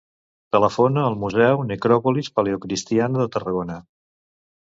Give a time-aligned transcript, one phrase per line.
[0.55, 3.77] Telefona el museu Necròpolis Paleocristiana de Tarragona.